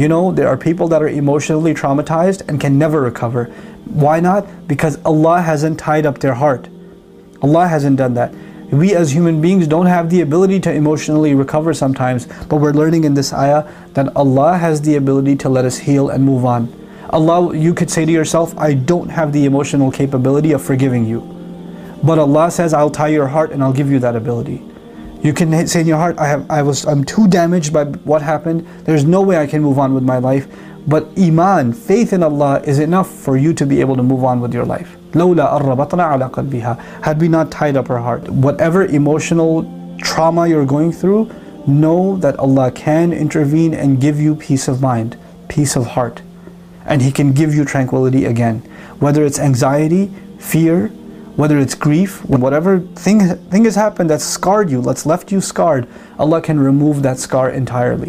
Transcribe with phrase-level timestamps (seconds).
[0.00, 3.52] You know, there are people that are emotionally traumatized and can never recover.
[3.84, 4.66] Why not?
[4.66, 6.70] Because Allah hasn't tied up their heart.
[7.42, 8.32] Allah hasn't done that.
[8.70, 13.04] We as human beings don't have the ability to emotionally recover sometimes, but we're learning
[13.04, 16.72] in this ayah that Allah has the ability to let us heal and move on.
[17.10, 21.20] Allah, you could say to yourself, I don't have the emotional capability of forgiving you.
[22.02, 24.62] But Allah says, I'll tie your heart and I'll give you that ability.
[25.21, 28.21] You can say in your heart, I have, I was, I'm too damaged by what
[28.21, 28.67] happened.
[28.83, 30.47] There's no way I can move on with my life.
[30.87, 34.39] But iman, faith in Allah, is enough for you to be able to move on
[34.39, 34.97] with your life.
[35.13, 38.29] لولا أربطنا على قلبها Had we not tied up her heart.
[38.29, 39.65] Whatever emotional
[39.97, 41.31] trauma you're going through,
[41.65, 46.21] know that Allah can intervene and give you peace of mind, peace of heart.
[46.85, 48.59] And He can give you tranquility again.
[48.99, 50.91] Whether it's anxiety, fear,
[51.40, 55.88] whether it's grief, whatever thing, thing has happened that's scarred you, that's left you scarred,
[56.18, 58.08] Allah can remove that scar entirely.